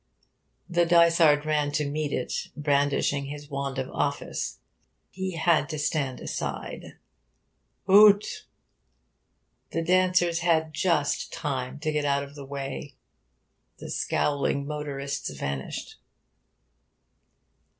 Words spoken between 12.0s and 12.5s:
out of the